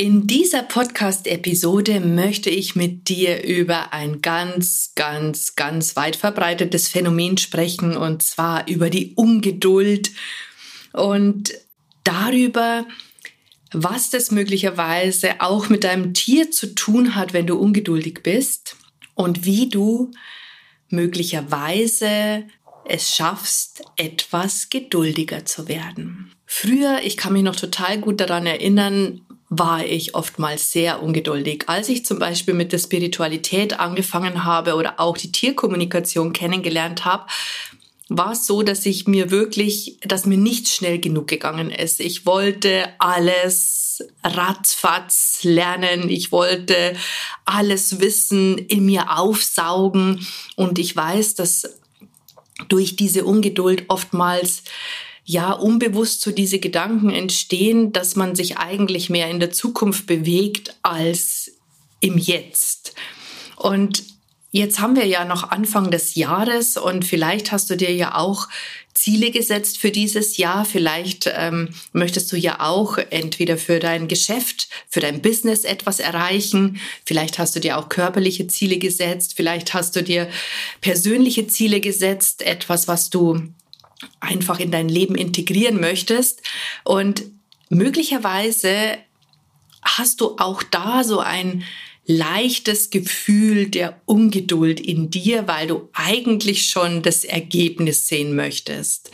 [0.00, 7.36] In dieser Podcast-Episode möchte ich mit dir über ein ganz, ganz, ganz weit verbreitetes Phänomen
[7.36, 10.10] sprechen und zwar über die Ungeduld
[10.94, 11.52] und
[12.02, 12.86] darüber,
[13.74, 18.76] was das möglicherweise auch mit deinem Tier zu tun hat, wenn du ungeduldig bist
[19.16, 20.12] und wie du
[20.88, 22.44] möglicherweise
[22.86, 26.32] es schaffst, etwas geduldiger zu werden.
[26.46, 31.64] Früher, ich kann mich noch total gut daran erinnern, war ich oftmals sehr ungeduldig.
[31.66, 37.26] Als ich zum Beispiel mit der Spiritualität angefangen habe oder auch die Tierkommunikation kennengelernt habe,
[38.08, 42.00] war es so, dass ich mir wirklich, dass mir nicht schnell genug gegangen ist.
[42.00, 46.08] Ich wollte alles ratzfatz lernen.
[46.08, 46.96] Ich wollte
[47.44, 50.26] alles Wissen in mir aufsaugen.
[50.54, 51.80] Und ich weiß, dass
[52.68, 54.62] durch diese Ungeduld oftmals
[55.30, 60.74] ja unbewusst so diese Gedanken entstehen, dass man sich eigentlich mehr in der Zukunft bewegt
[60.82, 61.52] als
[62.00, 62.94] im Jetzt.
[63.54, 64.02] Und
[64.50, 68.48] jetzt haben wir ja noch Anfang des Jahres und vielleicht hast du dir ja auch
[68.92, 70.64] Ziele gesetzt für dieses Jahr.
[70.64, 76.80] Vielleicht ähm, möchtest du ja auch entweder für dein Geschäft, für dein Business etwas erreichen.
[77.06, 79.34] Vielleicht hast du dir auch körperliche Ziele gesetzt.
[79.36, 80.28] Vielleicht hast du dir
[80.80, 83.52] persönliche Ziele gesetzt, etwas, was du
[84.20, 86.42] einfach in dein Leben integrieren möchtest.
[86.84, 87.24] Und
[87.68, 88.98] möglicherweise
[89.82, 91.64] hast du auch da so ein
[92.06, 99.10] leichtes Gefühl der Ungeduld in dir, weil du eigentlich schon das Ergebnis sehen möchtest.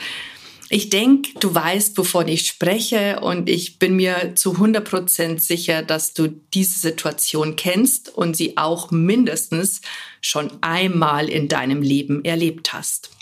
[0.69, 5.83] Ich denke, du weißt, wovon ich spreche und ich bin mir zu 100 Prozent sicher,
[5.83, 9.81] dass du diese Situation kennst und sie auch mindestens
[10.21, 13.16] schon einmal in deinem Leben erlebt hast.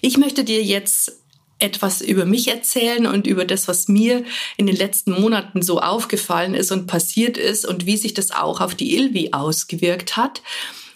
[0.00, 1.12] Ich möchte dir jetzt
[1.58, 4.24] etwas über mich erzählen und über das, was mir
[4.56, 8.60] in den letzten Monaten so aufgefallen ist und passiert ist und wie sich das auch
[8.60, 10.42] auf die Ilvi ausgewirkt hat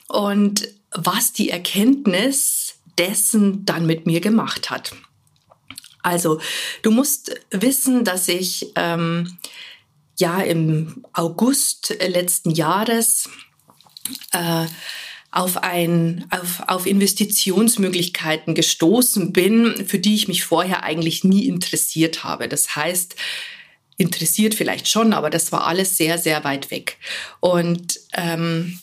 [0.08, 4.92] und was die Erkenntnis dessen dann mit mir gemacht hat.
[6.02, 6.40] Also,
[6.82, 9.38] du musst wissen, dass ich ähm,
[10.18, 13.28] ja im August letzten Jahres
[14.32, 14.66] äh,
[15.30, 22.24] auf, ein, auf, auf Investitionsmöglichkeiten gestoßen bin, für die ich mich vorher eigentlich nie interessiert
[22.24, 22.48] habe.
[22.48, 23.16] Das heißt,
[23.96, 26.98] interessiert vielleicht schon, aber das war alles sehr, sehr weit weg.
[27.40, 28.78] Und ähm,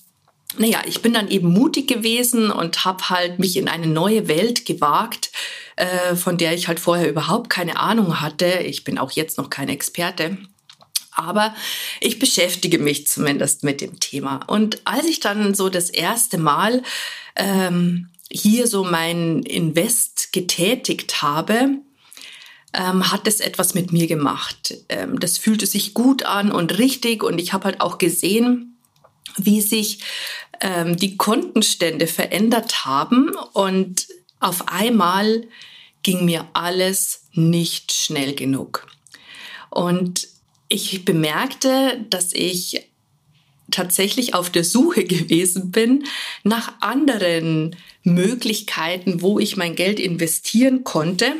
[0.58, 4.66] naja, ich bin dann eben mutig gewesen und habe halt mich in eine neue Welt
[4.66, 5.32] gewagt,
[5.76, 8.46] äh, von der ich halt vorher überhaupt keine Ahnung hatte.
[8.46, 10.38] Ich bin auch jetzt noch kein Experte.
[11.16, 11.56] Aber
[12.02, 14.38] ich beschäftige mich zumindest mit dem Thema.
[14.48, 16.84] Und als ich dann so das erste Mal
[17.36, 21.78] ähm, hier so mein Invest getätigt habe,
[22.74, 24.76] ähm, hat es etwas mit mir gemacht.
[24.90, 28.78] Ähm, das fühlte sich gut an und richtig und ich habe halt auch gesehen,
[29.38, 30.00] wie sich
[30.60, 34.08] ähm, die Kontenstände verändert haben und
[34.40, 35.48] auf einmal
[36.02, 38.88] ging mir alles nicht schnell genug.
[39.70, 40.28] Und
[40.74, 42.90] ich bemerkte, dass ich
[43.72, 46.06] tatsächlich auf der Suche gewesen bin
[46.44, 51.34] nach anderen Möglichkeiten, wo ich mein Geld investieren konnte.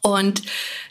[0.00, 0.42] Und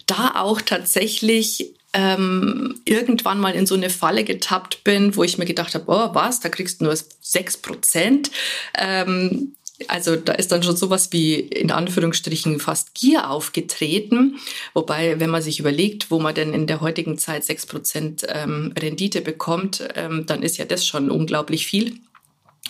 [0.06, 5.46] da auch tatsächlich ähm, irgendwann mal in so eine Falle getappt bin, wo ich mir
[5.46, 8.32] gedacht habe, oh was, da kriegst du nur sechs Prozent.
[8.78, 9.56] Ähm,
[9.88, 14.40] also da ist dann schon sowas wie in Anführungsstrichen fast Gier aufgetreten.
[14.74, 18.74] Wobei, wenn man sich überlegt, wo man denn in der heutigen Zeit sechs Prozent ähm,
[18.78, 22.00] Rendite bekommt, ähm, dann ist ja das schon unglaublich viel.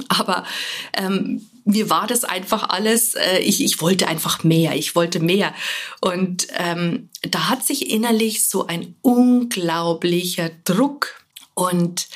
[0.10, 0.46] Aber
[0.94, 5.54] ähm, mir war das einfach alles, äh, ich, ich wollte einfach mehr, ich wollte mehr.
[6.02, 11.22] Und ähm, da hat sich innerlich so ein unglaublicher Druck
[11.54, 12.08] und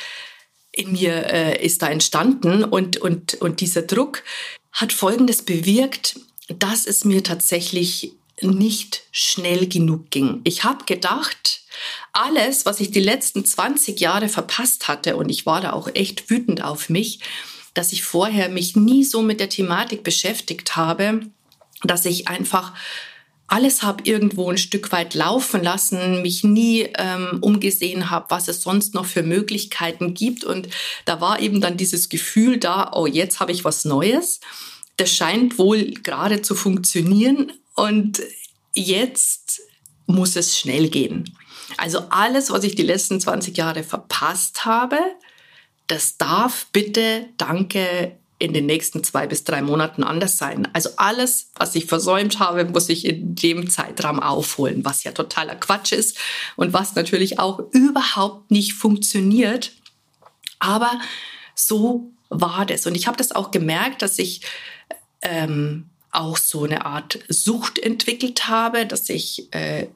[0.72, 4.24] in mir äh, ist da entstanden und, und, und dieser Druck,
[4.72, 10.42] hat Folgendes bewirkt, dass es mir tatsächlich nicht schnell genug ging.
[10.44, 11.62] Ich habe gedacht,
[12.12, 16.30] alles, was ich die letzten 20 Jahre verpasst hatte, und ich war da auch echt
[16.30, 17.20] wütend auf mich,
[17.74, 21.22] dass ich vorher mich nie so mit der Thematik beschäftigt habe,
[21.84, 22.74] dass ich einfach
[23.52, 28.62] alles habe irgendwo ein Stück weit laufen lassen, mich nie ähm, umgesehen habe, was es
[28.62, 30.46] sonst noch für Möglichkeiten gibt.
[30.46, 30.70] Und
[31.04, 34.40] da war eben dann dieses Gefühl da, oh, jetzt habe ich was Neues.
[34.96, 37.52] Das scheint wohl gerade zu funktionieren.
[37.76, 38.22] Und
[38.74, 39.62] jetzt
[40.06, 41.38] muss es schnell gehen.
[41.76, 44.98] Also alles, was ich die letzten 20 Jahre verpasst habe,
[45.88, 50.68] das darf bitte, danke, in den nächsten zwei bis drei Monaten anders sein.
[50.74, 55.56] Also alles, was ich versäumt habe, muss ich in dem Zeitraum aufholen, was ja totaler
[55.56, 56.18] Quatsch ist
[56.56, 59.74] und was natürlich auch überhaupt nicht funktioniert.
[60.58, 61.00] Aber
[61.54, 62.88] so war das.
[62.88, 64.42] Und ich habe das auch gemerkt, dass ich
[65.22, 69.88] ähm, auch so eine Art Sucht entwickelt habe, dass ich äh,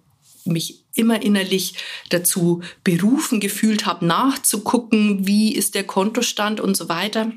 [0.44, 1.74] mich immer innerlich
[2.10, 7.32] dazu berufen gefühlt habe, nachzugucken, wie ist der Kontostand und so weiter.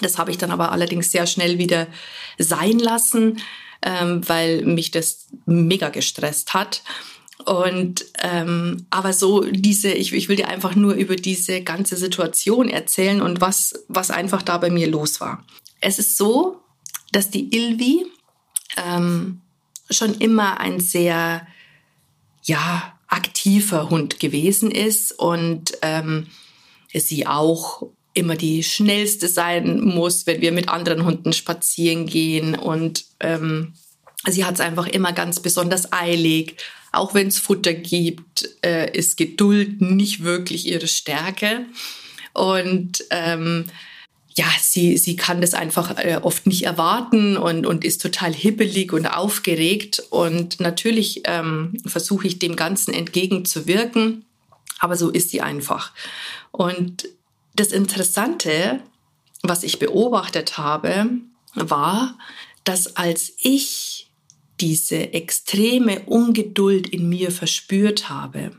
[0.00, 1.86] Das habe ich dann aber allerdings sehr schnell wieder
[2.38, 3.40] sein lassen,
[3.82, 6.82] ähm, weil mich das mega gestresst hat.
[7.44, 12.68] Und ähm, aber so diese, ich, ich will dir einfach nur über diese ganze Situation
[12.68, 15.44] erzählen und was, was einfach da bei mir los war.
[15.80, 16.60] Es ist so,
[17.10, 18.06] dass die Ilvi
[18.76, 19.40] ähm,
[19.90, 21.46] schon immer ein sehr
[22.44, 26.28] ja aktiver Hund gewesen ist und ähm,
[26.94, 32.54] sie auch immer die schnellste sein muss, wenn wir mit anderen Hunden spazieren gehen.
[32.54, 33.74] Und ähm,
[34.26, 36.56] sie hat es einfach immer ganz besonders eilig.
[36.92, 41.66] Auch wenn es Futter gibt, äh, ist Geduld nicht wirklich ihre Stärke.
[42.34, 43.64] Und ähm,
[44.34, 48.92] ja, sie, sie kann das einfach äh, oft nicht erwarten und, und ist total hippelig
[48.92, 50.02] und aufgeregt.
[50.10, 54.24] Und natürlich ähm, versuche ich dem Ganzen entgegenzuwirken,
[54.78, 55.92] aber so ist sie einfach.
[56.50, 57.08] Und
[57.54, 58.80] das Interessante,
[59.42, 61.08] was ich beobachtet habe,
[61.54, 62.16] war,
[62.64, 64.08] dass als ich
[64.60, 68.52] diese extreme Ungeduld in mir verspürt habe,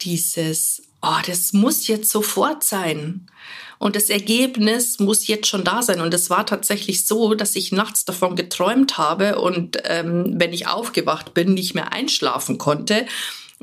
[0.00, 3.30] dieses, oh, das muss jetzt sofort sein.
[3.78, 6.00] Und das Ergebnis muss jetzt schon da sein.
[6.00, 10.66] Und es war tatsächlich so, dass ich nachts davon geträumt habe und ähm, wenn ich
[10.66, 13.06] aufgewacht bin, nicht mehr einschlafen konnte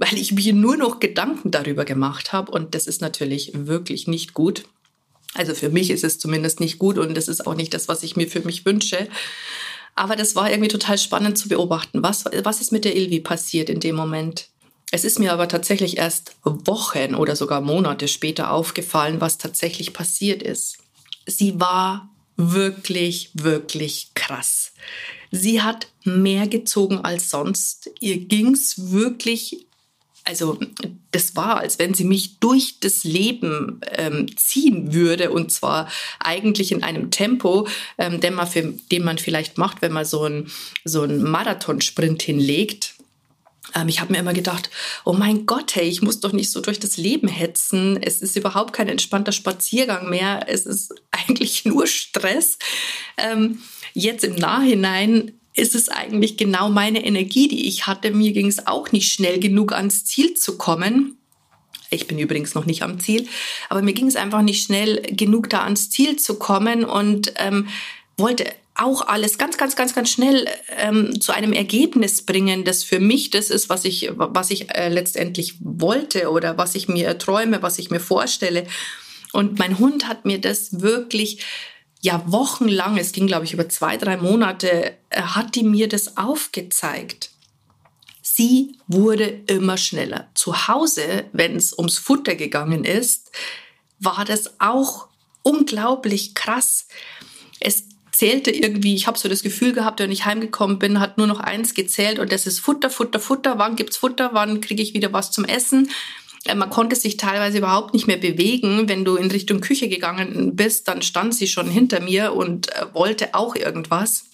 [0.01, 2.51] weil ich mir nur noch Gedanken darüber gemacht habe.
[2.51, 4.63] Und das ist natürlich wirklich nicht gut.
[5.35, 8.01] Also für mich ist es zumindest nicht gut und das ist auch nicht das, was
[8.01, 9.07] ich mir für mich wünsche.
[9.95, 12.01] Aber das war irgendwie total spannend zu beobachten.
[12.01, 14.47] Was, was ist mit der Ilvi passiert in dem Moment?
[14.91, 20.41] Es ist mir aber tatsächlich erst Wochen oder sogar Monate später aufgefallen, was tatsächlich passiert
[20.41, 20.79] ist.
[21.27, 24.73] Sie war wirklich, wirklich krass.
[25.29, 27.91] Sie hat mehr gezogen als sonst.
[27.99, 29.67] Ihr ging's wirklich
[30.23, 30.59] also
[31.11, 35.89] das war, als wenn sie mich durch das Leben ähm, ziehen würde und zwar
[36.19, 40.23] eigentlich in einem Tempo, ähm, den, man für, den man vielleicht macht, wenn man so
[40.23, 40.51] einen
[40.83, 42.95] so Marathonsprint hinlegt.
[43.75, 44.69] Ähm, ich habe mir immer gedacht,
[45.05, 48.01] oh mein Gott, hey, ich muss doch nicht so durch das Leben hetzen.
[48.01, 50.45] Es ist überhaupt kein entspannter Spaziergang mehr.
[50.47, 52.57] Es ist eigentlich nur Stress.
[53.17, 53.59] Ähm,
[53.93, 58.11] jetzt im Nachhinein ist es eigentlich genau meine Energie, die ich hatte.
[58.11, 61.17] Mir ging es auch nicht schnell genug ans Ziel zu kommen.
[61.89, 63.27] Ich bin übrigens noch nicht am Ziel,
[63.69, 67.67] aber mir ging es einfach nicht schnell genug, da ans Ziel zu kommen und ähm,
[68.17, 68.45] wollte
[68.75, 73.29] auch alles ganz, ganz, ganz, ganz schnell ähm, zu einem Ergebnis bringen, das für mich
[73.29, 77.77] das ist, was ich, was ich äh, letztendlich wollte oder was ich mir träume, was
[77.77, 78.65] ich mir vorstelle.
[79.33, 81.43] Und mein Hund hat mir das wirklich
[82.01, 86.17] ja wochenlang, es ging glaube ich über zwei, drei Monate, äh, hat die mir das
[86.17, 87.29] aufgezeigt.
[88.21, 90.29] Sie wurde immer schneller.
[90.35, 93.31] Zu Hause, wenn es ums Futter gegangen ist,
[93.99, 95.07] war das auch
[95.43, 96.87] unglaublich krass.
[97.59, 101.27] Es zählte irgendwie, ich habe so das Gefühl gehabt, wenn ich heimgekommen bin, hat nur
[101.27, 103.57] noch eins gezählt und das ist Futter, Futter, Futter.
[103.57, 104.29] Wann gibt's Futter?
[104.33, 105.89] Wann kriege ich wieder was zum Essen?
[106.45, 108.89] Äh, man konnte sich teilweise überhaupt nicht mehr bewegen.
[108.89, 112.85] Wenn du in Richtung Küche gegangen bist, dann stand sie schon hinter mir und äh,
[112.93, 114.25] wollte auch irgendwas.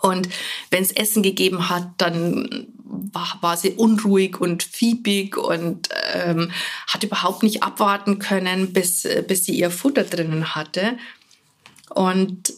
[0.00, 0.28] Und
[0.70, 6.50] wenn es Essen gegeben hat, dann war, war sie unruhig und fiebig und ähm,
[6.86, 10.98] hat überhaupt nicht abwarten können, bis, äh, bis sie ihr Futter drinnen hatte.
[11.88, 12.52] Und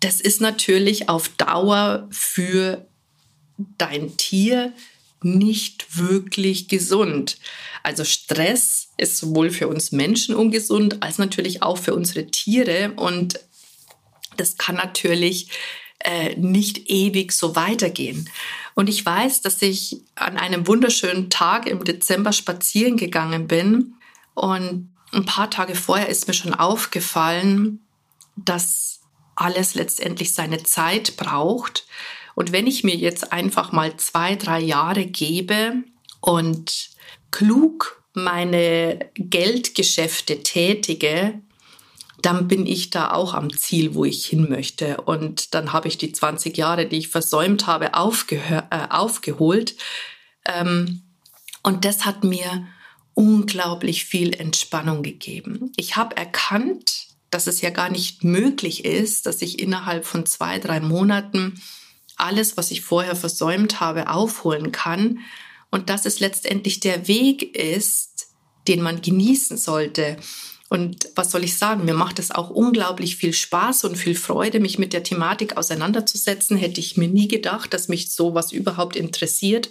[0.00, 2.86] das ist natürlich auf Dauer für
[3.78, 4.72] dein Tier
[5.22, 7.38] nicht wirklich gesund.
[7.82, 13.40] Also Stress ist sowohl für uns Menschen ungesund als natürlich auch für unsere Tiere und
[14.36, 15.48] das kann natürlich
[16.00, 18.28] äh, nicht ewig so weitergehen.
[18.74, 23.94] Und ich weiß, dass ich an einem wunderschönen Tag im Dezember spazieren gegangen bin
[24.34, 27.80] und ein paar Tage vorher ist mir schon aufgefallen,
[28.36, 29.00] dass
[29.34, 31.86] alles letztendlich seine Zeit braucht
[32.36, 35.72] Und wenn ich mir jetzt einfach mal zwei, drei Jahre gebe
[36.20, 36.90] und
[37.30, 41.40] klug meine Geldgeschäfte tätige,
[42.20, 45.00] dann bin ich da auch am Ziel, wo ich hin möchte.
[45.00, 49.74] Und dann habe ich die 20 Jahre, die ich versäumt habe, äh, aufgeholt.
[50.44, 51.04] Ähm,
[51.62, 52.66] und das hat mir
[53.14, 55.72] unglaublich viel Entspannung gegeben.
[55.76, 60.58] Ich habe erkannt, dass es ja gar nicht möglich ist, dass ich innerhalb von zwei,
[60.58, 61.62] drei Monaten
[62.16, 65.20] alles, was ich vorher versäumt habe, aufholen kann.
[65.70, 68.28] Und dass es letztendlich der Weg ist,
[68.68, 70.16] den man genießen sollte.
[70.68, 71.84] Und was soll ich sagen?
[71.84, 76.56] Mir macht es auch unglaublich viel Spaß und viel Freude, mich mit der Thematik auseinanderzusetzen.
[76.56, 79.70] Hätte ich mir nie gedacht, dass mich sowas überhaupt interessiert.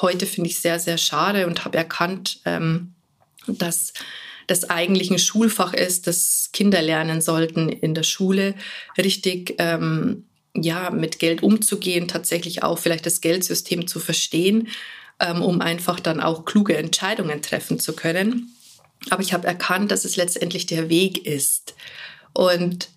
[0.00, 2.94] Heute finde ich sehr, sehr schade und habe erkannt, ähm,
[3.46, 3.92] dass
[4.46, 8.54] das eigentlich ein Schulfach ist, das Kinder lernen sollten in der Schule,
[8.98, 14.68] richtig ähm, ja mit Geld umzugehen, tatsächlich auch vielleicht das Geldsystem zu verstehen,
[15.20, 18.54] ähm, um einfach dann auch kluge Entscheidungen treffen zu können.
[19.08, 21.74] Aber ich habe erkannt, dass es letztendlich der Weg ist.
[22.32, 22.90] Und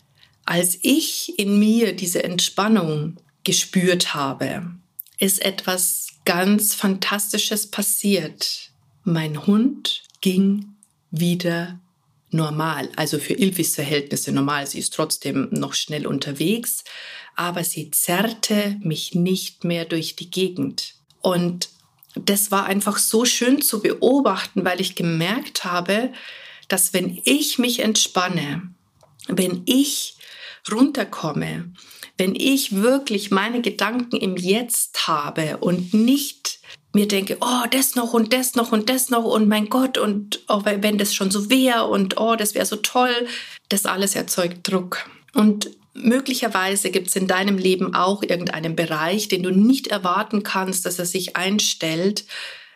[0.46, 4.72] als ich in mir diese Entspannung gespürt habe,
[5.20, 8.72] ist etwas ganz Fantastisches passiert.
[9.04, 10.76] Mein Hund ging
[11.12, 11.80] wieder
[12.34, 14.68] normal, also für Ilvis Verhältnisse normal.
[14.68, 16.84] Sie ist trotzdem noch schnell unterwegs,
[17.36, 20.96] aber sie zerrte mich nicht mehr durch die Gegend.
[21.22, 21.70] Und
[22.16, 26.12] das war einfach so schön zu beobachten, weil ich gemerkt habe,
[26.68, 28.74] dass wenn ich mich entspanne,
[29.28, 30.18] wenn ich
[30.72, 31.74] runterkomme,
[32.18, 36.60] wenn ich wirklich meine Gedanken im Jetzt habe und nicht
[36.94, 40.42] mir denke, oh, das noch und das noch und das noch und mein Gott und
[40.48, 43.28] oh, wenn das schon so wäre und oh, das wäre so toll,
[43.70, 45.10] das alles erzeugt Druck.
[45.34, 50.86] Und Möglicherweise gibt es in deinem Leben auch irgendeinen Bereich, den du nicht erwarten kannst,
[50.86, 52.26] dass er sich einstellt.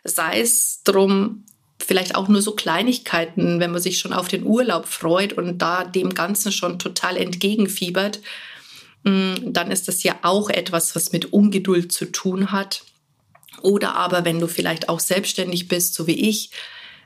[0.03, 1.43] Sei es drum,
[1.79, 5.83] vielleicht auch nur so Kleinigkeiten, wenn man sich schon auf den Urlaub freut und da
[5.83, 8.19] dem Ganzen schon total entgegenfiebert,
[9.03, 12.83] dann ist das ja auch etwas, was mit Ungeduld zu tun hat.
[13.61, 16.51] Oder aber wenn du vielleicht auch selbstständig bist, so wie ich,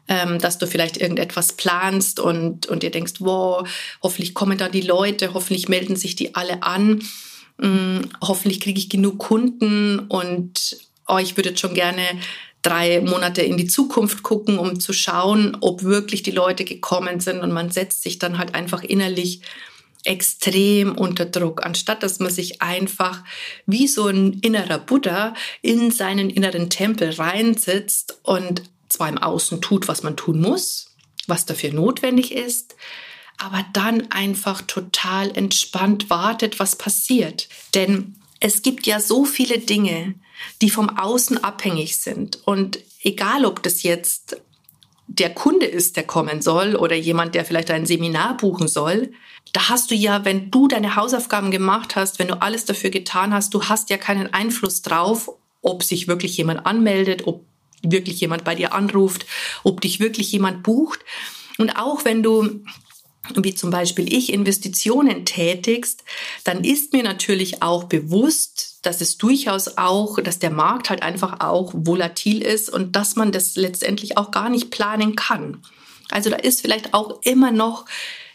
[0.08, 3.68] ähm, dass du vielleicht irgendetwas planst und, und dir denkst, wow,
[4.02, 7.04] hoffentlich kommen da die Leute, hoffentlich melden sich die alle an,
[7.62, 12.02] ähm, hoffentlich kriege ich genug Kunden und oh, ich würde schon gerne
[12.62, 17.40] drei Monate in die Zukunft gucken, um zu schauen, ob wirklich die Leute gekommen sind
[17.40, 19.42] und man setzt sich dann halt einfach innerlich
[20.04, 23.24] extrem unter Druck, anstatt dass man sich einfach
[23.66, 29.88] wie so ein innerer Buddha in seinen inneren Tempel reinsitzt und zwar im Außen tut,
[29.88, 30.96] was man tun muss,
[31.28, 32.76] was dafür notwendig ist,
[33.38, 37.48] aber dann einfach total entspannt wartet, was passiert.
[37.74, 40.16] Denn es gibt ja so viele Dinge,
[40.62, 42.40] die vom Außen abhängig sind.
[42.46, 44.38] Und egal, ob das jetzt
[45.18, 49.12] der Kunde ist, der kommen soll oder jemand, der vielleicht ein Seminar buchen soll,
[49.52, 53.34] da hast du ja, wenn du deine Hausaufgaben gemacht hast, wenn du alles dafür getan
[53.34, 55.30] hast, du hast ja keinen Einfluss drauf,
[55.62, 57.44] ob sich wirklich jemand anmeldet, ob
[57.84, 59.26] wirklich jemand bei dir anruft,
[59.64, 61.02] ob dich wirklich jemand bucht.
[61.58, 62.64] Und auch wenn du
[63.36, 66.04] wie zum Beispiel ich Investitionen tätigst,
[66.44, 71.40] dann ist mir natürlich auch bewusst, dass es durchaus auch, dass der Markt halt einfach
[71.40, 75.62] auch volatil ist und dass man das letztendlich auch gar nicht planen kann.
[76.10, 77.86] Also da ist vielleicht auch immer noch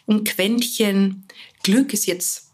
[0.07, 1.27] ein Quäntchen
[1.63, 2.47] Glück ist jetzt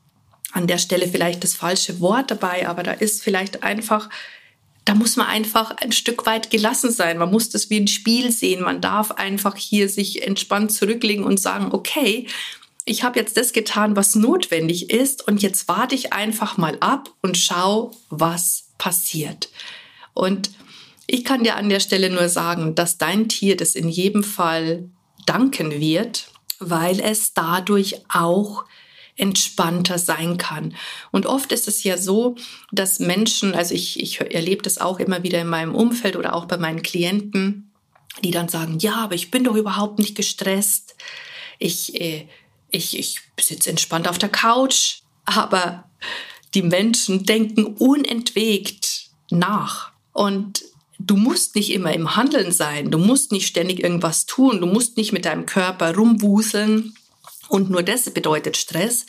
[0.53, 4.09] an der Stelle vielleicht das falsche Wort dabei, aber da ist vielleicht einfach
[4.85, 7.17] da muss man einfach ein Stück weit gelassen sein.
[7.17, 8.61] Man muss das wie ein Spiel sehen.
[8.61, 12.27] Man darf einfach hier sich entspannt zurücklegen und sagen, okay,
[12.85, 17.09] ich habe jetzt das getan, was notwendig ist und jetzt warte ich einfach mal ab
[17.21, 19.49] und schau, was passiert.
[20.13, 20.51] Und
[21.07, 24.89] ich kann dir an der Stelle nur sagen, dass dein Tier das in jedem Fall
[25.25, 26.27] danken wird,
[26.59, 28.65] weil es dadurch auch
[29.15, 30.75] entspannter sein kann.
[31.11, 32.35] Und oft ist es ja so,
[32.71, 36.45] dass Menschen, also ich, ich erlebe das auch immer wieder in meinem Umfeld oder auch
[36.45, 37.71] bei meinen Klienten,
[38.23, 40.95] die dann sagen, ja, aber ich bin doch überhaupt nicht gestresst.
[41.59, 42.27] Ich, äh,
[42.69, 44.99] ich, ich sitze entspannt auf der Couch.
[45.25, 45.85] Aber
[46.53, 49.91] die Menschen denken unentwegt nach.
[50.11, 50.63] Und
[50.99, 52.91] du musst nicht immer im Handeln sein.
[52.91, 54.59] Du musst nicht ständig irgendwas tun.
[54.59, 56.93] Du musst nicht mit deinem Körper rumwuseln
[57.49, 59.05] und nur das bedeutet Stress,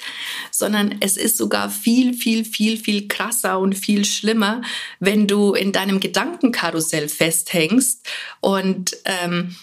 [0.51, 4.63] sondern es ist sogar viel, viel, viel, viel krasser und viel schlimmer,
[5.01, 8.07] wenn du in deinem Gedankenkarussell festhängst
[8.41, 9.55] und, ähm,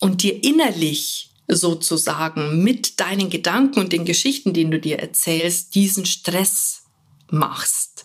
[0.00, 6.06] und dir innerlich sozusagen mit deinen Gedanken und den Geschichten, die du dir erzählst, diesen
[6.06, 6.84] Stress
[7.30, 8.04] machst.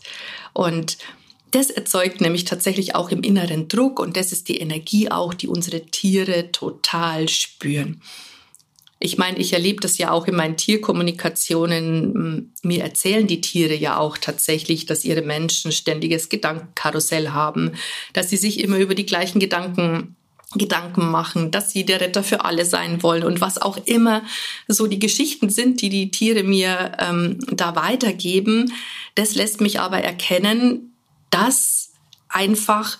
[0.53, 0.97] Und
[1.51, 5.47] das erzeugt nämlich tatsächlich auch im inneren Druck und das ist die Energie auch, die
[5.47, 8.01] unsere Tiere total spüren.
[8.99, 12.53] Ich meine, ich erlebe das ja auch in meinen Tierkommunikationen.
[12.63, 17.73] Mir erzählen die Tiere ja auch tatsächlich, dass ihre Menschen ständiges Gedankenkarussell haben,
[18.13, 20.15] dass sie sich immer über die gleichen Gedanken
[20.53, 24.23] Gedanken machen, dass sie der Retter für alle sein wollen und was auch immer
[24.67, 28.71] so die Geschichten sind, die die Tiere mir ähm, da weitergeben.
[29.15, 30.93] Das lässt mich aber erkennen,
[31.29, 31.91] dass
[32.29, 32.97] einfach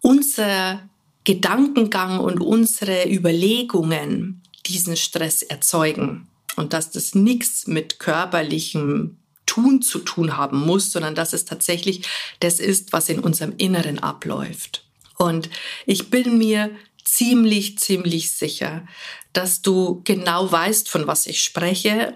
[0.00, 0.80] unser
[1.24, 10.00] Gedankengang und unsere Überlegungen diesen Stress erzeugen und dass das nichts mit körperlichem Tun zu
[10.00, 12.06] tun haben muss, sondern dass es tatsächlich
[12.40, 14.84] das ist, was in unserem Inneren abläuft.
[15.16, 15.48] Und
[15.86, 16.70] ich bin mir
[17.04, 18.86] ziemlich, ziemlich sicher,
[19.32, 22.14] dass du genau weißt, von was ich spreche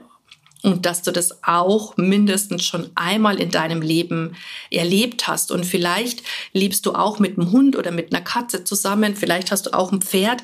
[0.63, 4.37] und dass du das auch mindestens schon einmal in deinem Leben
[4.71, 5.53] erlebt hast.
[5.53, 9.67] Und vielleicht lebst du auch mit einem Hund oder mit einer Katze zusammen, vielleicht hast
[9.67, 10.43] du auch ein Pferd.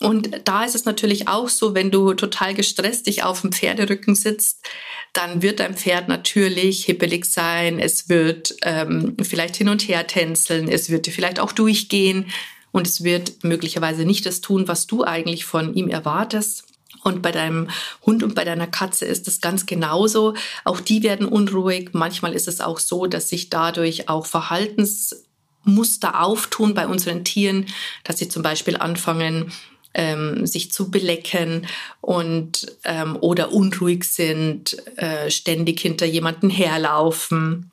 [0.00, 4.14] Und da ist es natürlich auch so, wenn du total gestresst dich auf dem Pferderücken
[4.14, 4.64] sitzt,
[5.12, 10.68] dann wird dein Pferd natürlich hippelig sein, es wird ähm, vielleicht hin und her tänzeln,
[10.68, 12.26] es wird dir vielleicht auch durchgehen
[12.70, 16.64] und es wird möglicherweise nicht das tun, was du eigentlich von ihm erwartest.
[17.02, 17.68] Und bei deinem
[18.04, 20.34] Hund und bei deiner Katze ist es ganz genauso.
[20.64, 21.90] Auch die werden unruhig.
[21.92, 27.66] Manchmal ist es auch so, dass sich dadurch auch Verhaltensmuster auftun bei unseren Tieren,
[28.04, 29.52] dass sie zum Beispiel anfangen,
[29.98, 31.66] ähm, sich zu belecken
[32.00, 37.72] und ähm, oder unruhig sind, äh, ständig hinter jemanden herlaufen.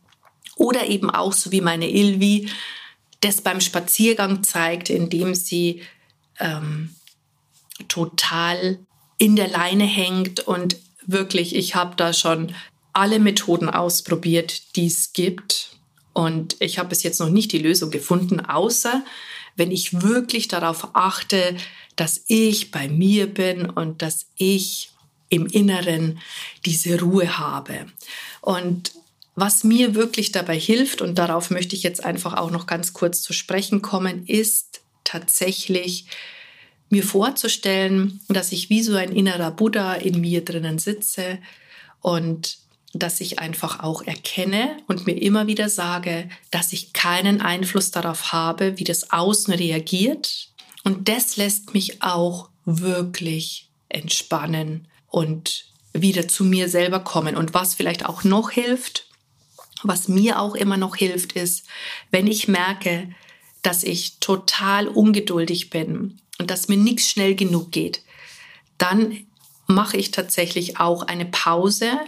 [0.55, 2.49] Oder eben auch so wie meine Ilvi,
[3.21, 5.83] das beim Spaziergang zeigt, indem sie
[6.39, 6.95] ähm,
[7.87, 8.79] total
[9.19, 12.55] in der Leine hängt und wirklich, ich habe da schon
[12.91, 15.77] alle Methoden ausprobiert, die es gibt
[16.13, 19.03] und ich habe bis jetzt noch nicht die Lösung gefunden, außer
[19.55, 21.55] wenn ich wirklich darauf achte,
[21.95, 24.91] dass ich bei mir bin und dass ich
[25.29, 26.19] im Inneren
[26.65, 27.87] diese Ruhe habe.
[28.41, 28.91] Und
[29.35, 33.21] was mir wirklich dabei hilft, und darauf möchte ich jetzt einfach auch noch ganz kurz
[33.21, 36.05] zu sprechen kommen, ist tatsächlich
[36.89, 41.39] mir vorzustellen, dass ich wie so ein innerer Buddha in mir drinnen sitze
[42.01, 42.57] und
[42.93, 48.31] dass ich einfach auch erkenne und mir immer wieder sage, dass ich keinen Einfluss darauf
[48.31, 50.49] habe, wie das Außen reagiert.
[50.85, 57.35] Und das lässt mich auch wirklich entspannen und wieder zu mir selber kommen.
[57.35, 59.07] Und was vielleicht auch noch hilft,
[59.83, 61.65] was mir auch immer noch hilft, ist,
[62.11, 63.09] wenn ich merke,
[63.61, 68.03] dass ich total ungeduldig bin und dass mir nichts schnell genug geht,
[68.77, 69.25] dann
[69.67, 71.99] mache ich tatsächlich auch eine Pause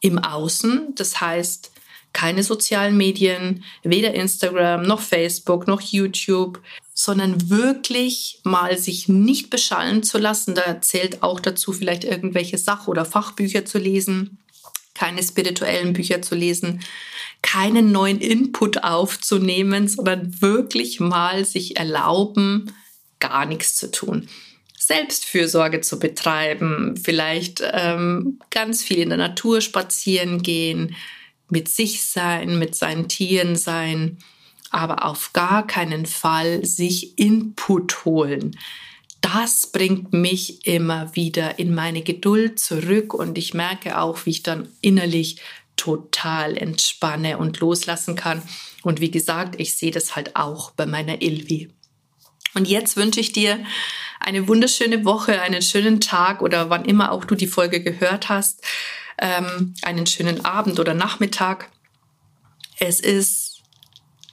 [0.00, 0.94] im Außen.
[0.96, 1.70] Das heißt,
[2.16, 6.62] keine sozialen Medien, weder Instagram noch Facebook noch YouTube,
[6.94, 10.54] sondern wirklich mal sich nicht beschallen zu lassen.
[10.54, 14.38] Da zählt auch dazu, vielleicht irgendwelche Sach- oder Fachbücher zu lesen,
[14.94, 16.80] keine spirituellen Bücher zu lesen,
[17.42, 22.72] keinen neuen Input aufzunehmen, sondern wirklich mal sich erlauben,
[23.20, 24.26] gar nichts zu tun.
[24.78, 30.96] Selbstfürsorge zu betreiben, vielleicht ähm, ganz viel in der Natur spazieren gehen,
[31.48, 34.18] mit sich sein, mit seinen Tieren sein,
[34.70, 38.58] aber auf gar keinen Fall sich Input holen.
[39.20, 44.42] Das bringt mich immer wieder in meine Geduld zurück und ich merke auch, wie ich
[44.42, 45.40] dann innerlich
[45.76, 48.42] total entspanne und loslassen kann.
[48.82, 51.70] Und wie gesagt, ich sehe das halt auch bei meiner Ilvi.
[52.54, 53.58] Und jetzt wünsche ich dir
[54.20, 58.62] eine wunderschöne Woche, einen schönen Tag oder wann immer auch du die Folge gehört hast,
[59.18, 61.70] ähm, einen schönen Abend oder Nachmittag.
[62.78, 63.62] Es ist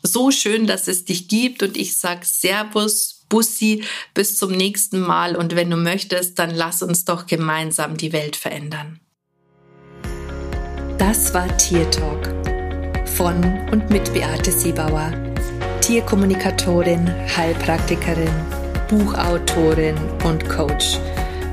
[0.02, 5.36] so schön, dass es dich gibt und ich sage Servus, Bussi, bis zum nächsten Mal
[5.36, 9.00] und wenn du möchtest, dann lass uns doch gemeinsam die Welt verändern.
[10.98, 12.28] Das war Tier Talk
[13.08, 15.12] von und mit Beate Siebauer,
[15.82, 18.32] Tierkommunikatorin, Heilpraktikerin,
[18.90, 21.00] Buchautorin und Coach.